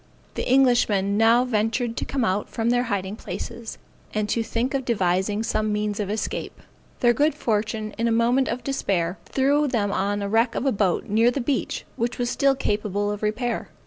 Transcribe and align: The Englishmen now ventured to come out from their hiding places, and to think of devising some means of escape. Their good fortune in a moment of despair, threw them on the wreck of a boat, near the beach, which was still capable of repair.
The 0.33 0.49
Englishmen 0.51 1.15
now 1.15 1.45
ventured 1.45 1.95
to 1.97 2.05
come 2.05 2.25
out 2.25 2.49
from 2.49 2.71
their 2.71 2.85
hiding 2.85 3.15
places, 3.15 3.77
and 4.15 4.27
to 4.29 4.41
think 4.41 4.73
of 4.73 4.83
devising 4.83 5.43
some 5.43 5.71
means 5.71 5.99
of 5.99 6.09
escape. 6.09 6.59
Their 7.01 7.13
good 7.13 7.35
fortune 7.35 7.93
in 7.99 8.07
a 8.07 8.11
moment 8.11 8.47
of 8.47 8.63
despair, 8.63 9.19
threw 9.25 9.67
them 9.67 9.91
on 9.91 10.17
the 10.17 10.27
wreck 10.27 10.55
of 10.55 10.65
a 10.65 10.71
boat, 10.71 11.05
near 11.05 11.29
the 11.29 11.39
beach, 11.39 11.85
which 11.97 12.17
was 12.17 12.31
still 12.31 12.55
capable 12.55 13.11
of 13.11 13.21
repair. 13.21 13.69